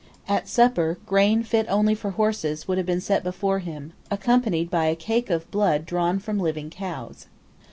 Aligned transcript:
At 0.27 0.47
supper 0.47 0.97
grain 1.05 1.43
fit 1.43 1.67
only 1.69 1.93
for 1.93 2.09
horses 2.09 2.67
would 2.67 2.79
have 2.79 2.87
been 2.87 2.99
set 3.01 3.23
before 3.23 3.59
him, 3.59 3.93
accompanied 4.09 4.71
by 4.71 4.85
a 4.85 4.95
cake 4.95 5.29
of 5.29 5.51
blood 5.51 5.85
drawn 5.85 6.17
from 6.17 6.39
living 6.39 6.71
cows. 6.71 7.27